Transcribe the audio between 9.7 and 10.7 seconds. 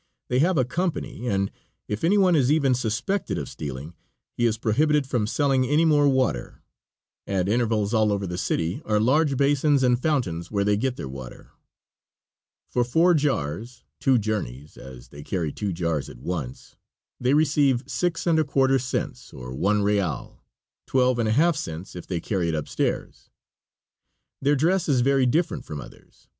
and fountains where